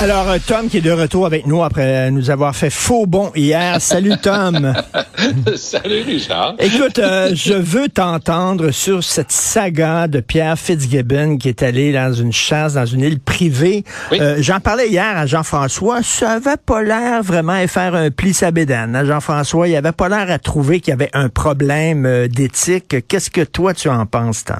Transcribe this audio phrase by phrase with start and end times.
[0.00, 3.30] Alors, euh, Tom qui est de retour avec nous après nous avoir fait faux bon
[3.36, 3.82] hier.
[3.82, 4.72] Salut, Tom.
[5.56, 6.54] Salut, Richard.
[6.58, 12.14] Écoute, euh, je veux t'entendre sur cette saga de Pierre Fitzgibbon qui est allé dans
[12.14, 13.84] une chasse, dans une île privée.
[14.10, 14.18] Oui.
[14.22, 16.02] Euh, J'en parlais hier à Jean-François.
[16.02, 18.96] Ça avait pas l'air vraiment à faire un pli sabédane.
[18.96, 23.06] hein, Jean-François, il avait pas l'air à trouver qu'il y avait un problème euh, d'éthique.
[23.06, 24.56] Qu'est-ce que toi, tu en penses, Tom?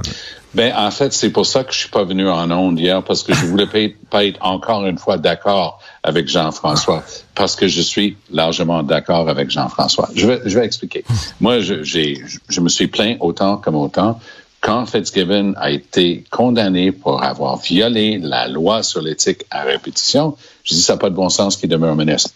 [0.54, 3.22] Ben, en fait, c'est pour ça que je suis pas venu en onde hier, parce
[3.22, 8.16] que je voulais pas être, encore une fois d'accord avec Jean-François, parce que je suis
[8.30, 10.08] largement d'accord avec Jean-François.
[10.14, 11.04] Je vais, je vais expliquer.
[11.40, 14.18] Moi, je, j'ai, je me suis plaint autant comme autant
[14.60, 20.36] quand Fitzgibbon a été condamné pour avoir violé la loi sur l'éthique à répétition.
[20.64, 22.30] Je dis ça n'a pas de bon sens qu'il demeure ministre.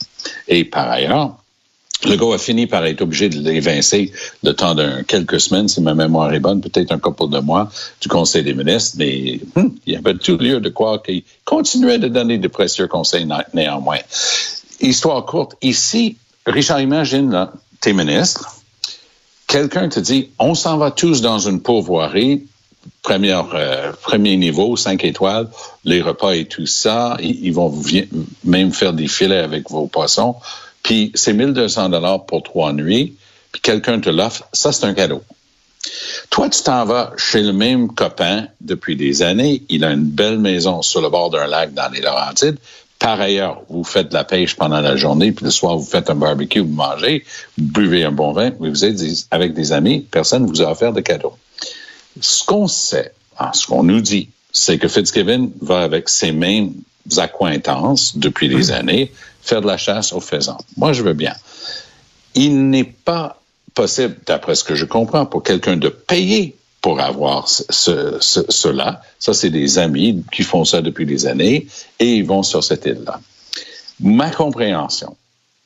[0.49, 1.37] Et par ailleurs,
[2.05, 5.81] le gars a fini par être obligé de l'évincer le temps d'un quelques semaines, si
[5.81, 7.71] ma mémoire est bonne, peut-être un couple de mois
[8.01, 11.99] du Conseil des ministres, mais hum, il y avait tout lieu de croire qu'il continuait
[11.99, 13.99] de donner de précieux conseils néanmoins.
[14.81, 16.17] Histoire courte, ici,
[16.47, 17.49] Richard, imagine,
[17.81, 18.55] t'es ministre,
[19.47, 22.47] quelqu'un te dit, on s'en va tous dans une pourvoirie,
[23.11, 25.49] euh, premier niveau, cinq étoiles,
[25.85, 27.73] les repas et tout ça, ils, ils vont
[28.45, 30.37] même faire des filets avec vos poissons,
[30.85, 33.17] puis c'est 1200 dollars pour trois nuits,
[33.51, 35.23] puis quelqu'un te l'offre, ça c'est un cadeau.
[36.31, 39.63] Toi, tu t'en vas chez le même copain depuis des années.
[39.69, 42.57] Il a une belle maison sur le bord d'un lac dans les Laurentides.
[42.99, 46.09] Par ailleurs, vous faites de la pêche pendant la journée, puis le soir, vous faites
[46.09, 47.25] un barbecue, vous mangez,
[47.59, 48.99] vous buvez un bon vin, mais vous êtes
[49.31, 51.35] avec des amis, personne ne vous a offert de cadeau.
[52.21, 56.73] Ce qu'on sait, hein, ce qu'on nous dit, c'est que Fitzgibbon va avec ses mêmes
[57.19, 59.13] accointances depuis des années
[59.45, 60.59] faire de la chasse aux faisans.
[60.77, 61.35] Moi, je veux bien.
[62.35, 63.41] Il n'est pas
[63.75, 69.01] possible, d'après ce que je comprends, pour quelqu'un de payer pour avoir ce- ce- cela.
[69.19, 71.67] Ça, c'est des amis qui font ça depuis des années
[71.99, 73.21] et ils vont sur cette île-là.
[74.01, 75.17] Ma compréhension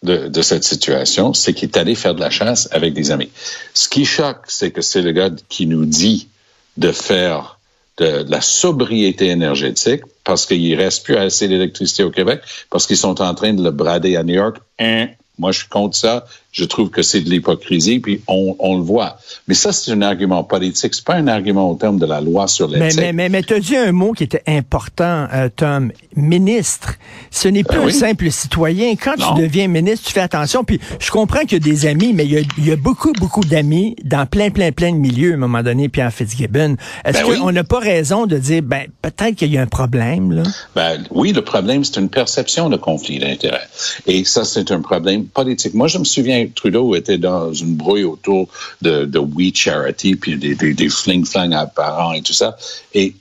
[0.02, 3.30] de, de cette situation, c'est qu'il est allé faire de la chasse avec des amis.
[3.74, 6.28] Ce qui choque, c'est que c'est le gars qui nous dit
[6.76, 7.58] de faire
[7.96, 12.98] de, de la sobriété énergétique parce qu'il reste plus assez d'électricité au Québec, parce qu'ils
[12.98, 14.58] sont en train de le brader à New York.
[14.78, 15.08] Hein?
[15.38, 16.26] Moi, je suis contre ça.
[16.50, 19.18] Je trouve que c'est de l'hypocrisie, puis on, on le voit.
[19.48, 20.94] Mais ça, c'est un argument politique.
[20.94, 23.00] C'est pas un argument au terme de la loi sur Mais, l'éthique.
[23.00, 25.92] mais, mais, mais tu as dit un mot qui était important, euh, Tom.
[26.16, 26.94] Ministre.
[27.30, 27.92] Ce n'est plus Ben un oui.
[27.92, 28.94] simple citoyen.
[28.96, 29.34] Quand Non.
[29.34, 30.64] tu deviens ministre, tu fais attention.
[30.64, 32.76] Puis je comprends qu'il y a des amis, mais il y a, il y a
[32.76, 36.76] beaucoup, beaucoup d'amis dans plein, plein, plein de milieux, à un moment donné, Pierre Fitzgibbon.
[37.04, 37.38] Est-ce Ben oui.
[37.38, 40.42] qu'on n'a pas raison de dire, ben, peut-être qu'il y a un problème, là?
[40.74, 43.68] Ben, oui, le problème, c'est une perception de conflit d'intérêts.
[44.06, 45.74] Et ça, c'est un problème politique.
[45.74, 48.48] Moi, je me souviens, Trudeau était dans une brouille autour
[48.82, 52.56] de, de We Charity, puis des, fling-flang apparents et tout ça.
[52.94, 53.14] Et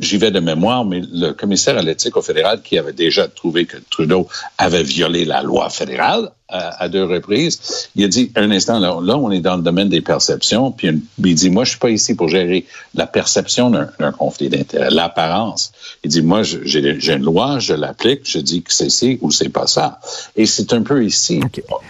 [0.00, 3.66] j'y vais de mémoire, mais le commissaire à l'éthique au fédéral, qui avait déjà trouvé
[3.66, 4.26] que Trudeau
[4.58, 8.98] avait violé la loi fédérale à, à deux reprises, il a dit, un instant, là,
[9.02, 11.78] là, on est dans le domaine des perceptions, puis une- il dit, moi, je suis
[11.78, 12.64] pas ici pour gérer
[12.94, 15.72] la perception d'un conflit d'intérêt, l'apparence.
[16.04, 19.50] Il dit, moi, j'ai une loi, je l'applique, je dis que c'est ci ou c'est
[19.50, 20.00] pas ça.
[20.36, 21.40] Et c'est un peu ici.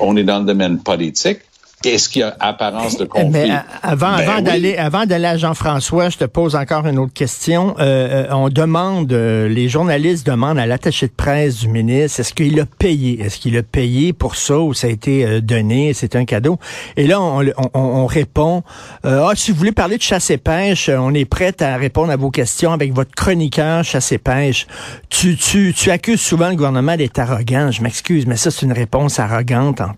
[0.00, 1.38] On est dans le domaine politique,
[1.84, 3.28] est-ce qu'il y a apparence de conflit?
[3.30, 4.42] Mais euh, avant, Ben avant oui.
[4.42, 7.74] d'aller, avant d'aller à Jean-François, je te pose encore une autre question.
[7.78, 12.34] Euh, euh, on demande, euh, les journalistes demandent à l'attaché de presse du ministre, est-ce
[12.34, 13.20] qu'il a payé?
[13.22, 15.92] Est-ce qu'il a payé pour ça ou ça a été euh, donné?
[15.94, 16.58] C'est un cadeau.
[16.96, 18.62] Et là, on, on- on répond,
[19.04, 22.10] euh, ah, si vous voulez parler de chasse et pêche, on est prêt à répondre
[22.10, 24.66] à vos questions avec votre chroniqueur chasse et pêche.
[25.10, 27.70] Tu, tu, tu accuses souvent le gouvernement d'être arrogant.
[27.70, 29.92] Je m'excuse, mais ça, c'est une réponse arrogante en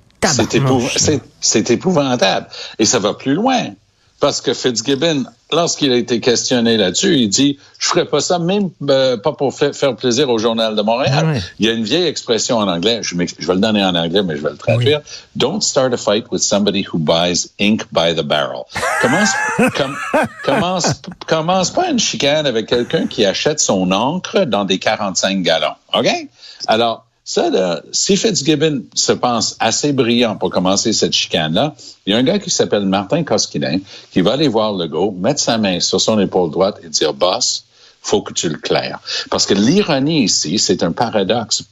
[1.41, 2.47] C'est épouvantable.
[2.79, 3.69] Et ça va plus loin.
[4.21, 8.69] Parce que Fitzgibbon, lorsqu'il a été questionné là-dessus, il dit Je ferais pas ça, même
[8.91, 11.25] euh, pas pour fa- faire plaisir au Journal de Montréal.
[11.27, 11.41] Ouais.
[11.59, 14.37] Il y a une vieille expression en anglais, je, vais le donner en anglais, mais
[14.37, 15.01] je vais le traduire.
[15.37, 18.65] Don't start a fight with somebody who buys ink by the barrel.
[19.01, 19.31] Commence,
[19.75, 19.97] com-
[20.45, 25.77] commence, commence pas une chicane avec quelqu'un qui achète son encre dans des 45 gallons.
[25.95, 26.09] OK?
[26.67, 32.17] Alors, ça, là, si Fitzgibbon se pense assez brillant pour commencer cette chicane-là, il y
[32.17, 33.81] a un gars qui s'appelle Martin Koskinen
[34.11, 37.67] qui va aller voir Legault, mettre sa main sur son épaule droite et dire, boss,
[38.03, 38.99] faut que tu le claires.
[39.31, 41.63] Parce que l'ironie ici, c'est un paradoxe.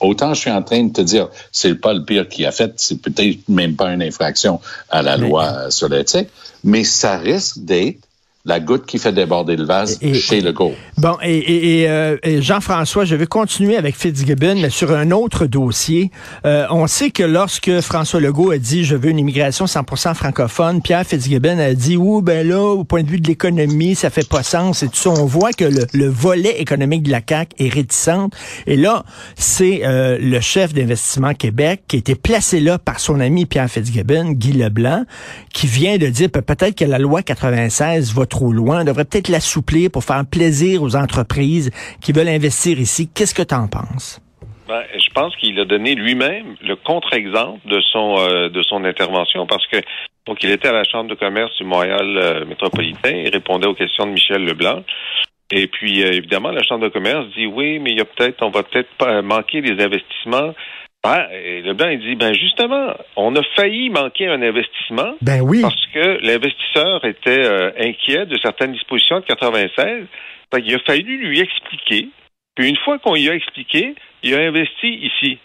[0.00, 2.74] Autant je suis en train de te dire, c'est pas le pire qu'il a fait,
[2.76, 4.60] c'est peut-être même pas une infraction
[4.90, 6.28] à la loi sur l'éthique,
[6.62, 8.00] mais ça risque d'être
[8.46, 10.72] la goutte qui fait déborder le vase Et- chez Legault.
[10.96, 15.44] Bon, et, et- et, euh, Jean-François, je vais continuer avec Fitzgibbon, mais sur un autre
[15.46, 16.10] dossier.
[16.46, 20.80] Euh, on sait que lorsque François Legault a dit «je veux une immigration 100% francophone»,
[20.82, 24.26] Pierre Fitzgibbon a dit «ouh, ben là, au point de vue de l'économie, ça fait
[24.28, 25.10] pas sens» et tout ça.
[25.10, 28.32] On voit que le, le volet économique de la CAQ est réticente.
[28.66, 29.04] Et là,
[29.36, 33.68] c'est euh, le chef d'Investissement Québec qui a été placé là par son ami Pierre
[33.70, 35.04] Fitzgibbon, Guy Leblanc,
[35.52, 39.04] qui vient de dire Pe- peut-être que la loi 96 va trop loin, on devrait
[39.04, 43.10] peut-être l'assouplir pour faire plaisir aux entreprises qui veulent investir ici.
[43.14, 44.20] Qu'est-ce que tu en penses?
[44.70, 49.44] Ben, je pense qu'il a donné lui-même le contre-exemple de son euh, de son intervention
[49.44, 49.78] parce que
[50.26, 53.74] donc il était à la chambre de commerce du Montréal euh, métropolitain, il répondait aux
[53.74, 54.84] questions de Michel Leblanc.
[55.50, 58.44] Et puis euh, évidemment la chambre de commerce dit oui, mais il y a peut-être
[58.44, 60.54] on va peut-être manquer des investissements.
[61.02, 65.62] Ben, et Leblanc il dit ben justement, on a failli manquer un investissement Ben oui.
[65.62, 70.06] parce que l'investisseur était euh, inquiet de certaines dispositions de 96.
[70.52, 72.08] Fait qu'il a fallu lui expliquer.
[72.54, 75.38] Puis une fois qu'on lui a expliqué, il a investi ici.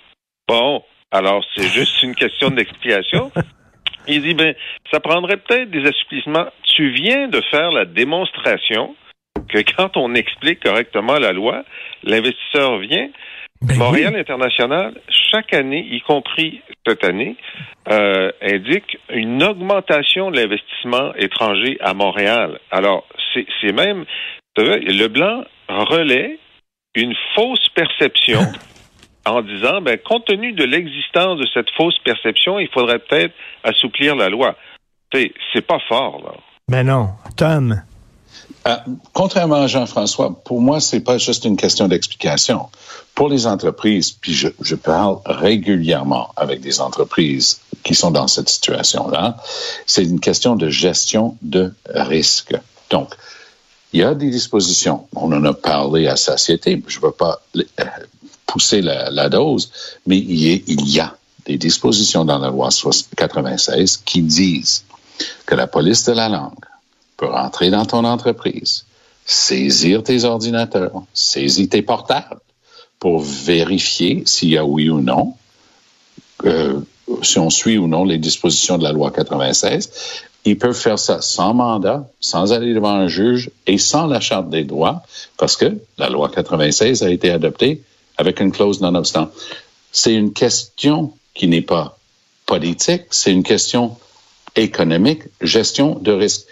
[0.48, 3.32] Bon, alors c'est juste une question d'explication.
[4.08, 4.54] Il dit, ben,
[4.92, 6.48] ça prendrait peut-être des assouplissements.
[6.76, 8.96] Tu viens de faire la démonstration
[9.50, 11.64] que quand on explique correctement la loi,
[12.04, 13.10] l'investisseur vient.
[13.66, 14.20] Ben Montréal oui.
[14.20, 14.94] International,
[15.32, 17.36] chaque année, y compris cette année,
[17.90, 22.60] euh, indique une augmentation de l'investissement étranger à Montréal.
[22.72, 24.06] Alors, c'est même,
[24.56, 26.38] savez, Leblanc relaie
[26.96, 28.40] une fausse perception
[29.26, 33.34] en disant, ben, compte tenu de l'existence de cette fausse perception, il faudrait peut-être
[33.64, 34.56] assouplir la loi.
[35.12, 36.34] C'est c'est pas fort, là.
[36.68, 37.10] Ben non.
[37.38, 37.76] Tom.
[38.68, 38.76] Euh,
[39.14, 42.68] contrairement à Jean-François, pour moi, c'est pas juste une question d'explication.
[43.14, 48.50] Pour les entreprises, puis je, je parle régulièrement avec des entreprises qui sont dans cette
[48.50, 49.38] situation-là,
[49.86, 52.56] c'est une question de gestion de risque.
[52.90, 53.14] Donc,
[53.94, 55.08] il y a des dispositions.
[55.16, 56.84] On en a parlé à satiété.
[56.88, 57.62] Je ne veux pas euh,
[58.48, 59.72] pousser la, la dose,
[60.08, 61.16] mais il y, a, il y a
[61.46, 62.70] des dispositions dans la loi
[63.16, 64.84] 96 qui disent
[65.46, 66.66] que la police de la langue
[67.18, 68.86] peut rentrer dans ton entreprise,
[69.26, 72.40] saisir tes ordinateurs, saisir tes portables
[73.00, 75.34] pour vérifier s'il y a oui ou non,
[76.46, 76.80] euh,
[77.22, 79.92] si on suit ou non les dispositions de la loi 96.
[80.46, 84.50] Ils peuvent faire ça sans mandat, sans aller devant un juge et sans la charte
[84.50, 85.02] des droits,
[85.38, 87.82] parce que la loi 96 a été adoptée
[88.18, 89.32] avec une clause non-obstant.
[89.92, 91.98] C'est une question qui n'est pas
[92.46, 93.98] politique, c'est une question
[94.56, 96.46] économique, gestion de risque.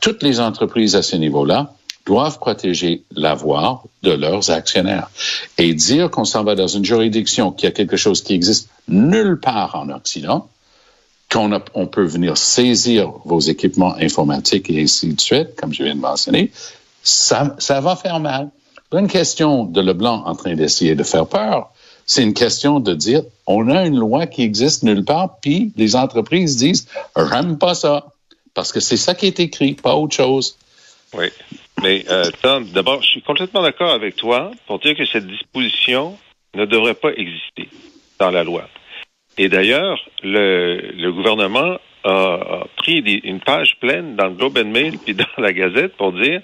[0.00, 1.72] Toutes les entreprises à ce niveau-là
[2.04, 5.10] doivent protéger l'avoir de leurs actionnaires.
[5.58, 9.40] Et dire qu'on s'en va dans une juridiction qui a quelque chose qui existe nulle
[9.40, 10.48] part en Occident,
[11.30, 15.82] qu'on a- on peut venir saisir vos équipements informatiques et ainsi de suite, comme je
[15.82, 16.52] viens de mentionner,
[17.02, 18.50] ça, ça va faire mal.
[18.90, 21.70] Pas une question de Leblanc en train d'essayer de faire peur.
[22.06, 25.96] C'est une question de dire, on a une loi qui existe nulle part, puis les
[25.96, 28.06] entreprises disent, j'aime pas ça.
[28.56, 30.58] Parce que c'est ça qui est écrit, pas autre chose.
[31.14, 31.26] Oui.
[31.82, 36.18] Mais euh, Tom, d'abord, je suis complètement d'accord avec toi pour dire que cette disposition
[36.54, 37.68] ne devrait pas exister
[38.18, 38.68] dans la loi.
[39.38, 44.70] Et d'ailleurs, le, le gouvernement a, pris des- une page pleine dans le Globe and
[44.70, 46.40] Mail puis dans la Gazette pour dire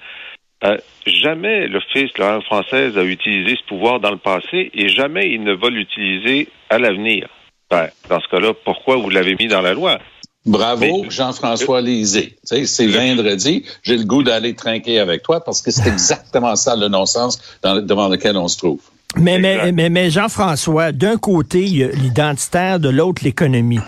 [0.64, 0.76] euh,
[1.07, 5.31] jamais l'Office de la langue française a utilisé ce pouvoir dans le passé et jamais
[5.31, 7.28] il ne va l'utiliser à l'avenir.
[7.71, 9.99] Ben, dans ce cas-là, pourquoi vous l'avez mis dans la loi?
[10.44, 12.37] Bravo, Jean-François Lisée.
[12.42, 16.88] c'est vendredi, j'ai le goût d'aller trinquer avec toi parce que c'est exactement ça le
[16.88, 18.80] non-sens devant lequel on se trouve.
[19.16, 23.80] Mais, mais, mais, mais Jean-François, d'un côté, il y a l'identitaire, de l'autre, l'économie.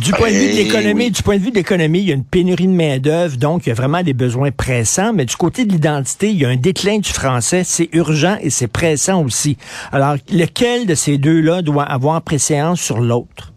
[0.00, 2.10] Du point de vue de eh l'économie, du point de vue de l'économie, il y
[2.10, 5.12] a une pénurie de main-d'œuvre, donc il y a vraiment des besoins pressants.
[5.12, 7.64] Mais du côté de l'identité, il y a un déclin du français.
[7.64, 9.58] C'est urgent et c'est pressant aussi.
[9.92, 13.51] Alors, lequel de ces deux-là doit avoir préséance sur l'autre?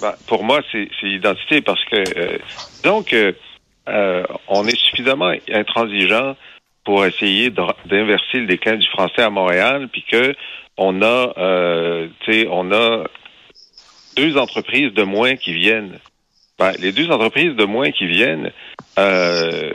[0.00, 2.38] Ben, pour moi, c'est l'identité parce que, euh,
[2.84, 3.32] donc, euh,
[3.88, 6.36] euh, on est suffisamment intransigeant
[6.84, 10.34] pour essayer d'inverser le déclin du français à Montréal, puis que
[10.76, 12.08] on a, euh,
[12.50, 13.04] on a
[14.16, 15.98] deux entreprises de moins qui viennent.
[16.58, 18.52] Ben, les deux entreprises de moins qui viennent,
[18.98, 19.72] euh,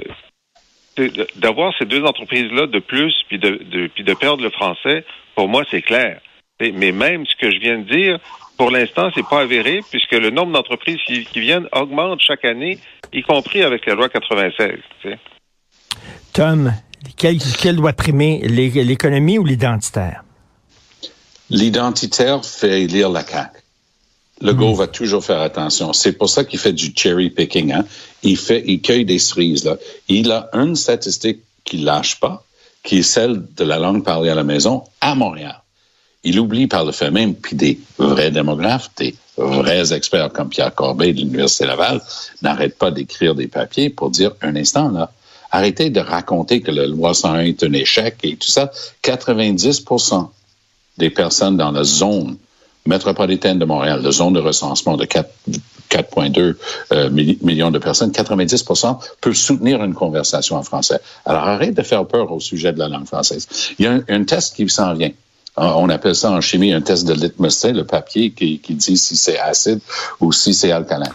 [1.36, 5.48] d'avoir ces deux entreprises-là de plus, puis de, de, puis de perdre le français, pour
[5.48, 6.20] moi, c'est clair.
[6.60, 8.20] Mais même ce que je viens de dire,
[8.63, 12.79] pour l'instant, c'est pas avéré, puisque le nombre d'entreprises qui, viennent augmente chaque année,
[13.12, 14.79] y compris avec la loi 96.
[16.32, 16.74] Tom,
[17.17, 20.24] quel, doit primer, l'économie ou l'identitaire?
[21.50, 23.60] L'identitaire fait lire la CAQ.
[24.39, 24.74] Le hmm.
[24.75, 25.91] va toujours faire attention.
[25.91, 27.74] C'est pour ça qu'il fait du cherry picking.
[27.74, 27.84] Hein?
[28.22, 29.65] Il fait, il cueille des cerises.
[29.65, 29.75] Là.
[30.08, 32.46] Il a une statistique qu'il lâche pas,
[32.82, 35.62] qui est celle de la langue parlée à la maison à Montréal.
[36.24, 40.74] Il oublie par le fait même, puis des vrais démographes, des vrais experts comme Pierre
[40.74, 42.01] Corbeil de l'Université Laval
[42.42, 45.12] n'arrêtent pas d'écrire des papiers pour dire un instant là,
[45.56, 48.72] Arrêtez de raconter que la loi 101 est un échec et tout ça.
[49.03, 50.27] 90%
[50.98, 52.38] des personnes dans la zone
[52.88, 56.56] métropolitaine de Montréal, la zone de recensement de 4,2
[56.92, 61.00] euh, millions de personnes, 90% peuvent soutenir une conversation en français.
[61.24, 63.48] Alors arrête de faire peur au sujet de la langue française.
[63.77, 65.12] Il y a un, un test qui s'en vient.
[65.56, 69.16] Ah, on appelle ça en chimie un test de litmus, le papier qui, dit si
[69.16, 69.82] c'est acide
[70.20, 71.12] ou si c'est alcalin.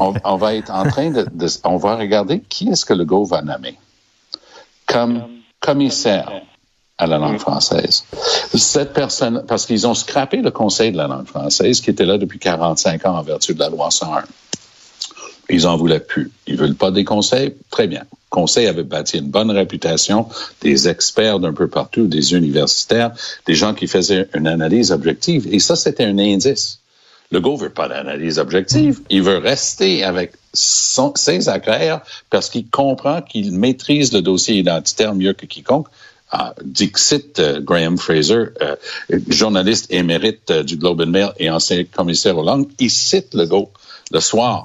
[0.00, 1.26] on, va être en train de,
[1.64, 3.78] on va regarder qui est-ce que le go va nommer
[4.86, 5.24] comme
[5.60, 6.30] commissaire
[6.98, 8.04] à la langue française.
[8.54, 12.18] Cette personne, parce qu'ils ont scrappé le Conseil de la langue française qui était là
[12.18, 14.22] depuis 45 ans en vertu de la loi 101.
[15.50, 16.30] Ils en voulaient plus.
[16.46, 17.54] Ils veulent pas des conseils?
[17.70, 18.04] Très bien.
[18.30, 20.28] Conseil avait bâti une bonne réputation,
[20.60, 23.12] des experts d'un peu partout, des universitaires,
[23.46, 25.46] des gens qui faisaient une analyse objective.
[25.52, 26.80] Et ça, c'était un indice.
[27.30, 29.00] Le go veut pas d'analyse objective.
[29.10, 35.32] Il veut rester avec ses acquéreurs parce qu'il comprend qu'il maîtrise le dossier identitaire mieux
[35.32, 35.88] que quiconque.
[36.30, 38.76] Ah, Dixit euh, Graham Fraser, euh,
[39.28, 43.46] journaliste émérite euh, du Globe and Mail et ancien commissaire aux langues, il cite le
[43.46, 43.70] go
[44.10, 44.64] le soir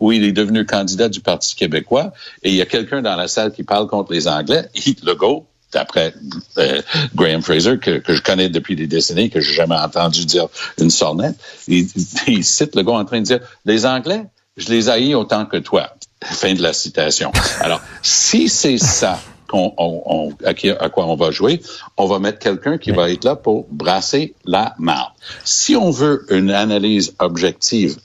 [0.00, 2.12] où il est devenu candidat du Parti québécois
[2.42, 4.68] et il y a quelqu'un dans la salle qui parle contre les Anglais,
[5.02, 6.14] le go, d'après
[6.58, 6.80] euh,
[7.14, 10.48] Graham Fraser, que, je connais depuis des décennies, que j'ai jamais entendu dire
[10.78, 11.36] une sornette,
[11.66, 11.86] il,
[12.26, 14.24] il cite le gars en train de dire, les Anglais,
[14.56, 15.94] je les haïs autant que toi.
[16.24, 17.30] Fin de la citation.
[17.60, 21.60] Alors, si c'est ça qu'on, on, à, quoi on va jouer,
[21.96, 25.12] on va mettre quelqu'un qui va être là pour brasser la marde.
[25.44, 27.98] Si on veut une analyse objective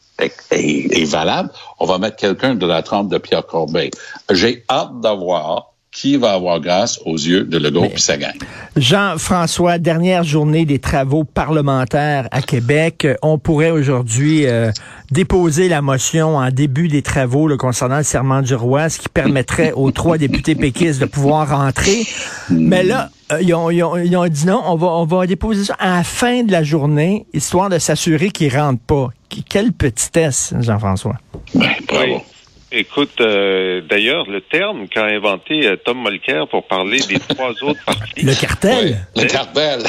[0.51, 3.91] et, valable, on va mettre quelqu'un de la trempe de Pierre Corbeil.
[4.31, 8.33] J'ai hâte d'avoir qui va avoir grâce aux yeux de Legault et sa gang?
[8.75, 13.07] Jean-François, dernière journée des travaux parlementaires à Québec.
[13.21, 14.71] On pourrait aujourd'hui euh,
[15.11, 19.71] déposer la motion en début des travaux concernant le serment du roi, ce qui permettrait
[19.73, 22.07] aux trois députés péquistes de pouvoir rentrer.
[22.49, 25.75] Mais là, euh, ils, ont, ils, ont, dit non, on va, on va déposer ça
[25.77, 29.09] à la fin de la journée, histoire de s'assurer qu'ils rentrent pas.
[29.47, 31.17] Quelle petitesse, Jean-François?
[31.53, 32.22] Ben, bravo.
[32.75, 37.85] Écoute, euh, d'ailleurs, le terme qu'a inventé euh, Tom Molker pour parler des trois autres
[37.85, 38.25] partis.
[38.25, 38.97] Le cartel.
[39.15, 39.83] le cartel.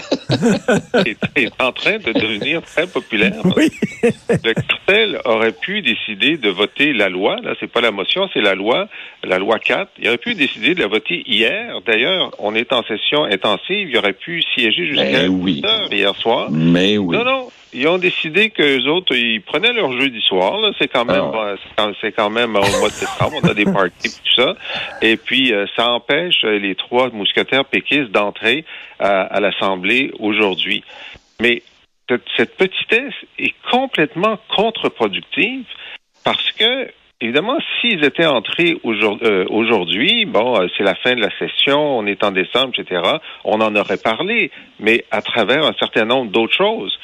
[1.36, 3.40] est, en train de devenir très populaire.
[3.56, 3.70] Oui.
[4.02, 7.36] le cartel aurait pu décider de voter la loi.
[7.42, 8.86] Là, c'est pas la motion, c'est la loi,
[9.22, 9.90] la loi 4.
[10.00, 11.80] Il aurait pu décider de la voter hier.
[11.86, 13.88] D'ailleurs, on est en session intensive.
[13.88, 15.62] Il aurait pu siéger jusqu'à oui.
[15.64, 16.48] heures hier soir.
[16.50, 17.16] Mais oui.
[17.16, 20.58] Non, non ils ont décidé que autres, ils prenaient leur jeudi soir.
[20.78, 21.30] C'est quand même,
[21.76, 23.40] ah c'est quand même au mois de décembre.
[23.42, 24.54] On a des parties et tout ça.
[25.02, 28.64] Et puis, euh, ça empêche euh, les trois mousquetaires péquistes d'entrer
[29.00, 30.84] à, l'Assemblée aujourd'hui.
[31.40, 31.62] Mais
[32.36, 35.64] cette, petitesse est complètement contre-productive
[36.24, 36.90] parce que
[37.20, 42.22] Évidemment, s'ils étaient entrés euh, aujourd'hui, bon, c'est la fin de la session, on est
[42.22, 43.00] en décembre, etc.,
[43.44, 46.98] on en aurait parlé, mais à travers un certain nombre d'autres choses.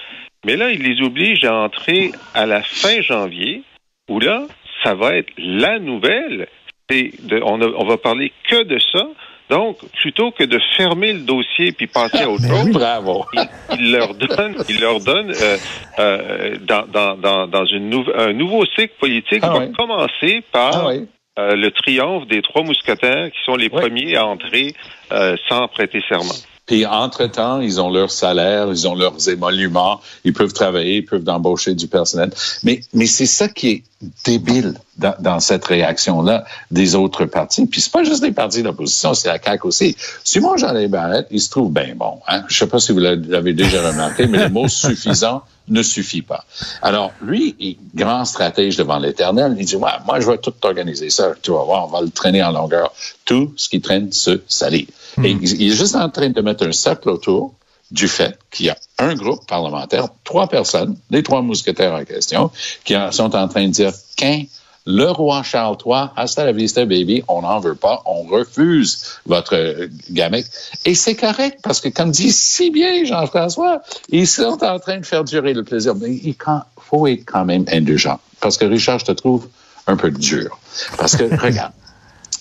[0.46, 3.62] Mais là, il les oblige à entrer à la fin janvier,
[4.08, 4.46] où là,
[4.82, 6.48] ça va être la nouvelle.
[6.90, 9.06] De, on, on va parler que de ça.
[9.48, 13.24] Donc, plutôt que de fermer le dossier puis passer à autre chose, Bravo.
[13.32, 13.48] il,
[13.80, 15.56] il leur donne, il leur donne euh,
[15.98, 19.72] euh, dans, dans, dans, dans une nou- un nouveau cycle politique Ah va oui.
[19.72, 21.06] commencer par Ah oui.
[21.38, 24.72] euh, le triomphe des trois mousquetaires qui sont les premiers à entrer
[25.12, 26.34] euh, sans prêter serment.
[26.70, 31.28] Puis, entre-temps, ils ont leur salaire, ils ont leurs émoluments, ils peuvent travailler, ils peuvent
[31.28, 32.30] embaucher du personnel.
[32.62, 33.82] Mais, mais c'est ça qui est
[34.24, 37.66] débile dans, dans cette réaction-là des autres partis.
[37.66, 39.96] Puis, c'est pas juste les partis d'opposition, c'est la CAQ aussi.
[40.24, 42.18] Simon jean Barrette, il se trouve bien bon.
[42.26, 42.44] Hein?
[42.48, 46.44] Je sais pas si vous l'avez déjà remarqué, mais le mot suffisant ne suffit pas.
[46.82, 51.10] Alors, lui, il, grand stratège devant l'éternel, il dit, ouais, moi, je vais tout organiser
[51.10, 51.34] ça.
[51.42, 52.92] Tu vas voir, on va le traîner en longueur.
[53.24, 54.88] Tout ce qui traîne se salit.
[55.22, 57.54] Et il il est juste en train de mettre un cercle autour
[57.90, 62.50] du fait qu'il y a un groupe parlementaire, trois personnes, les trois mousquetaires en question,
[62.84, 64.44] qui sont en train de dire qu'un
[64.86, 69.88] le roi Charles III, hasta la vista, baby, on n'en veut pas, on refuse votre
[70.10, 70.46] gamèque.
[70.84, 75.06] Et c'est correct, parce que comme dit si bien Jean-François, ils sont en train de
[75.06, 75.94] faire durer le plaisir.
[75.94, 76.34] Mais il
[76.78, 78.18] faut être quand même indulgent.
[78.40, 79.48] Parce que Richard, je te trouve
[79.86, 80.58] un peu dur.
[80.96, 81.72] Parce que, regarde,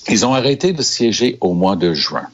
[0.08, 2.28] ils ont arrêté de siéger au mois de juin.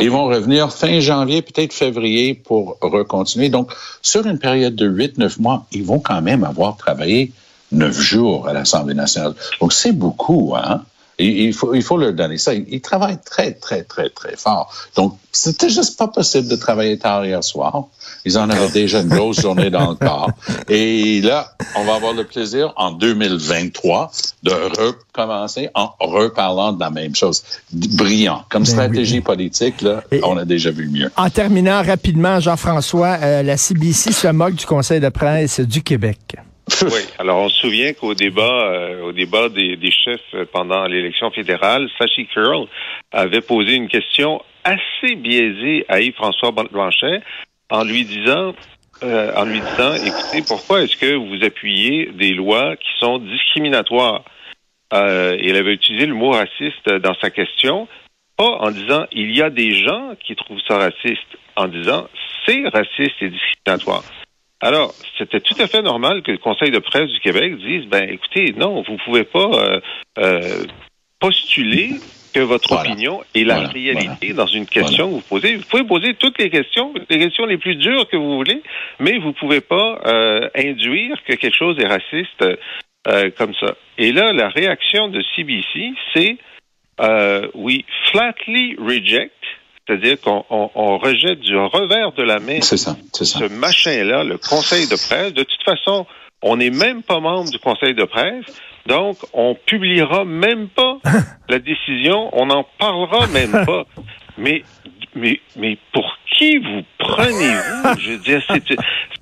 [0.00, 3.48] Ils vont revenir fin janvier, peut-être février pour recontinuer.
[3.48, 7.32] Donc, sur une période de 8-9 mois, ils vont quand même avoir travaillé
[7.70, 9.34] neuf jours à l'Assemblée nationale.
[9.60, 10.82] Donc, c'est beaucoup, hein?
[11.22, 12.52] Et il faut, il faut leur donner ça.
[12.52, 14.72] Ils, ils travaillent très, très, très, très fort.
[14.96, 17.84] Donc, c'était juste pas possible de travailler tard hier soir.
[18.24, 20.30] Ils en avaient déjà une grosse journée dans le corps.
[20.68, 24.10] Et là, on va avoir le plaisir en 2023
[24.42, 27.42] de recommencer en reparlant de la même chose.
[27.72, 28.44] Brillant.
[28.50, 29.20] Comme Ben stratégie oui.
[29.20, 31.10] politique, là, Et- on a déjà vu mieux.
[31.16, 36.36] En terminant rapidement, Jean-François, euh, la CBC se moque du Conseil de presse du Québec.
[36.82, 37.00] Oui.
[37.18, 42.26] Alors, on se souvient qu'au débat, euh, au débat des, chefs pendant l'élection fédérale, Sachi
[42.26, 42.66] Curl
[43.12, 47.20] avait posé une question assez biaisée à Yves-François Blanchet
[47.70, 48.54] en lui disant,
[49.02, 54.24] euh, en lui disant, écoutez, pourquoi est-ce que vous appuyez des lois qui sont discriminatoires?
[54.92, 57.88] Euh, il avait utilisé le mot raciste dans sa question,
[58.36, 62.08] pas en disant il y a des gens qui trouvent ça raciste, en disant
[62.46, 64.04] c'est raciste et discriminatoire.
[64.62, 68.08] Alors, c'était tout à fait normal que le Conseil de presse du Québec dise, ben
[68.08, 69.80] écoutez, non, vous pouvez pas euh,
[70.18, 70.64] euh,
[71.18, 71.90] postuler
[72.32, 72.90] que votre Voilà.
[72.90, 73.70] opinion est la Voilà.
[73.70, 75.56] réalité dans une question que vous posez.
[75.56, 78.62] Vous pouvez poser toutes les questions, les questions les plus dures que vous voulez,
[79.00, 82.44] mais vous pouvez pas euh, induire que quelque chose est raciste
[83.08, 83.74] euh, comme ça.
[83.98, 86.36] Et là, la réaction de CBC, c'est
[87.00, 89.34] euh, oui, flatly reject,
[89.86, 93.38] c'est-à-dire qu'on on- on rejette du revers de la main C'est ça, c'est ça.
[93.40, 95.32] ce machin-là, le conseil de presse.
[95.34, 96.06] De toute façon,
[96.42, 98.44] on n'est même pas membre du conseil de presse,
[98.86, 100.98] donc on publiera même pas
[101.48, 103.84] la décision, on n'en parlera même pas.
[104.38, 104.62] Mais,
[105.14, 108.00] mais, mais pour qui vous prenez-vous?
[108.00, 108.62] Je veux dire, c'est,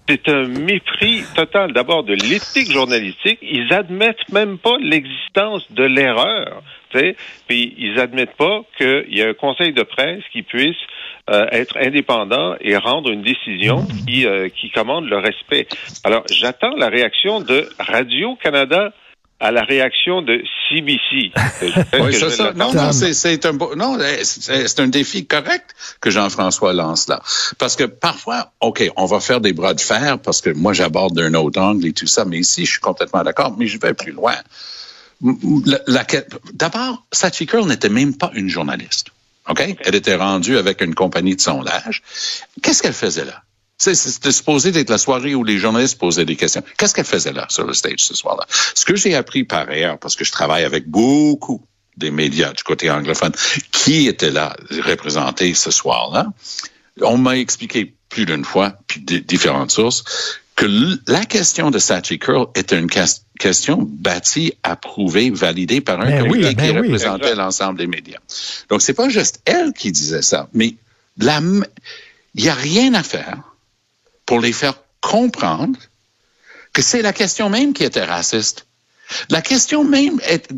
[0.09, 3.39] c'est un mépris total d'abord de l'éthique journalistique.
[3.43, 6.63] Ils admettent même pas l'existence de l'erreur.
[7.47, 10.77] Puis ils admettent pas qu'il y a un conseil de presse qui puisse
[11.31, 15.69] euh, être indépendant et rendre une décision qui, euh, qui commande le respect.
[16.03, 18.93] Alors, j'attends la réaction de Radio-Canada
[19.41, 21.33] à la réaction de CBC.
[22.01, 22.53] Oui, c'est ça.
[22.53, 27.23] Non, non, c'est, un non, eh, un défi correct que Jean-François lance là.
[27.59, 31.15] Parce que parfois, OK, on va faire des bras de fer parce que moi, j'aborde
[31.15, 33.95] d'un autre angle et tout ça, mais ici, je suis complètement d'accord, mais je vais
[33.95, 34.35] plus loin.
[35.67, 36.07] La- la-
[36.55, 39.09] D'abord, Sachi Curl n'était même pas une journaliste.
[39.49, 39.77] OK?
[39.81, 42.03] Elle était rendue avec une compagnie de sondage.
[42.63, 43.43] Qu'est-ce qu'elle faisait là?
[43.79, 46.63] C'était supposé d'être la soirée où les journalistes posaient des questions.
[46.77, 48.47] Qu'est-ce qu'elle faisait là, sur le stage ce soir-là?
[48.75, 51.65] Ce que j'ai appris par ailleurs, parce que je travaille avec beaucoup
[51.97, 53.33] des médias du côté anglophone
[53.73, 56.27] qui étaient là représentés ce soir-là,
[57.01, 60.05] on m'a expliqué plus d'une fois, puis différentes sources,
[60.61, 62.91] que la question de Sachi Curl était une
[63.39, 66.79] question bâtie, approuvée, validée par un Ben oui, comité ben qui oui.
[66.79, 68.19] représentait l'ensemble des médias.
[68.69, 70.75] Donc, c'est pas juste elle qui disait ça, mais
[71.19, 71.43] il
[72.37, 73.39] n'y a rien à faire
[74.27, 75.79] pour les faire comprendre
[76.75, 78.67] que c'est la question même qui était raciste.
[79.29, 80.49] La question même est,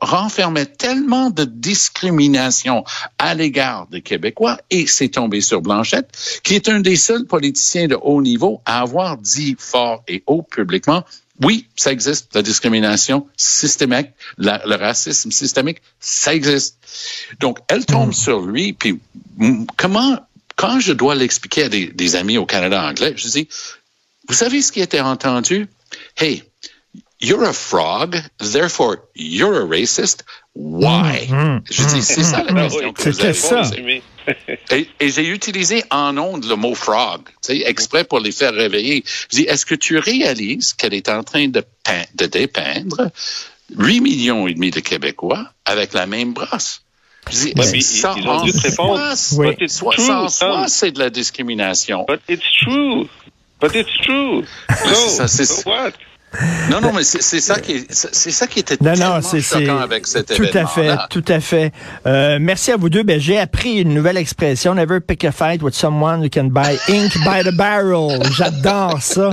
[0.00, 2.84] renfermait tellement de discrimination
[3.18, 6.10] à l'égard des Québécois, et c'est tombé sur Blanchette,
[6.42, 10.42] qui est un des seuls politiciens de haut niveau à avoir dit fort et haut
[10.42, 11.04] publiquement,
[11.42, 16.76] oui, ça existe, la discrimination systémique, la- le racisme systémique, ça existe.
[17.40, 19.00] Donc, elle tombe sur lui, puis
[19.38, 20.18] mm, comment,
[20.56, 23.48] quand je dois l'expliquer à des, des amis au Canada anglais, je dis,
[24.28, 25.66] vous savez ce qui était entendu?
[26.16, 26.44] Hey,
[27.22, 28.16] you're a frog,
[28.52, 30.24] therefore you're a racist.
[30.54, 31.28] Why?
[31.70, 33.56] Je dis, c'est ça la question que vous avez ça.
[33.62, 34.02] posée.
[34.70, 38.52] Et, et j'ai utilisé en ondes le mot frog, tu sais, exprès pour les faire
[38.54, 39.02] réveiller.
[39.30, 41.64] Je dis, est-ce que tu réalises qu'elle est en train de,
[42.14, 43.10] de dépeindre
[43.76, 46.82] 8 millions et demi de Québécois avec la même brosse?
[47.30, 49.16] Je dis, Ouais, mais ils- ça ils ont en dû te répondre.
[49.16, 49.46] soi, Oui.
[49.54, 50.64] But it's soit- true, ça en soi, Tom.
[50.68, 52.04] c'est de la discrimination.
[52.06, 53.08] But it's true.
[53.60, 54.44] But it's true.
[54.84, 55.92] So, ça, c'est- so what?
[56.70, 59.78] Non, non, mais c'est ça qui est, c'est ça qui était Non, tellement non, choquant
[59.78, 61.72] avec cet tout à fait, tout à fait.
[62.06, 63.02] Euh, merci à vous deux.
[63.02, 64.74] Ben, j'ai appris une nouvelle expression.
[64.74, 68.18] Never pick a fight with someone who can buy ink by the barrel.
[68.32, 69.32] J'adore ça.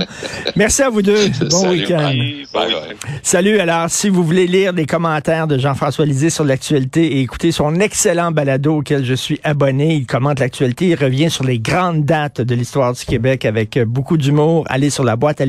[0.56, 1.30] Merci à vous deux.
[1.50, 2.14] Bon week-end.
[3.24, 3.60] Salut.
[3.60, 7.76] Alors, si vous voulez lire les commentaires de Jean-François Lisée sur l'actualité et écouter son
[7.80, 12.42] excellent balado auquel je suis abonné, il commente l'actualité, il revient sur les grandes dates
[12.42, 14.66] de l'histoire du Québec avec beaucoup d'humour.
[14.70, 15.40] Allez sur la boîte